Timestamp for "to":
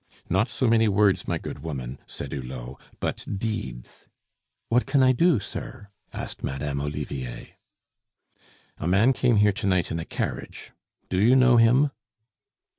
9.53-9.67